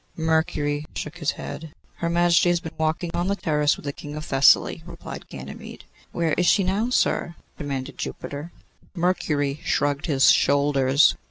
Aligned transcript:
Mercury 0.17 0.85
shook 0.95 1.19
his 1.19 1.33
head. 1.33 1.75
'Her 1.97 2.09
Majesty 2.09 2.49
has 2.49 2.59
been 2.59 2.73
walking 2.75 3.11
on 3.13 3.27
the 3.27 3.35
terrace 3.35 3.75
with 3.77 3.85
the 3.85 3.93
King 3.93 4.15
of 4.15 4.25
Thessaly,' 4.25 4.81
replied 4.83 5.27
Ganymede. 5.27 5.83
'Where 6.11 6.33
is 6.39 6.47
she 6.47 6.63
now, 6.63 6.89
sir?' 6.89 7.35
demanded 7.55 7.99
Jupiter. 7.99 8.51
Mercury 8.95 9.59
shrugged 9.63 10.07
his 10.07 10.31
shoulders. 10.31 11.13